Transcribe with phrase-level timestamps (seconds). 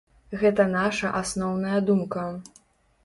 [0.43, 2.25] Гэта наша асноўная думка.